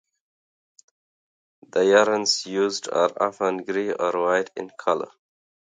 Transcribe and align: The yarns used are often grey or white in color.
The 1.69 1.85
yarns 1.85 2.47
used 2.47 2.89
are 2.89 3.11
often 3.21 3.57
grey 3.57 3.93
or 3.93 4.13
white 4.29 4.49
in 4.55 4.71
color. 4.75 5.11